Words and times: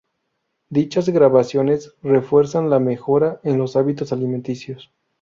Dichas 0.71 1.09
grabaciones 1.09 1.93
refuerzan 2.01 2.71
la 2.71 2.79
mejora 2.79 3.39
en 3.43 3.59
los 3.59 3.75
hábitos 3.75 4.11
alimenticios. 4.11 4.91